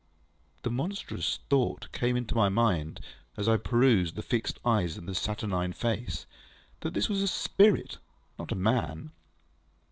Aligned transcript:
ŌĆØ 0.01 0.61
The 0.63 0.71
monstrous 0.71 1.39
thought 1.47 1.91
came 1.91 2.17
into 2.17 2.33
my 2.33 2.49
mind, 2.49 3.01
as 3.37 3.47
I 3.47 3.57
perused 3.57 4.15
the 4.15 4.23
fixed 4.23 4.57
eyes 4.65 4.97
and 4.97 5.07
the 5.07 5.13
saturnine 5.13 5.73
face, 5.73 6.25
that 6.79 6.95
this 6.95 7.07
was 7.07 7.21
a 7.21 7.27
spirit, 7.27 7.99
not 8.39 8.51
a 8.51 8.55
man. 8.55 9.11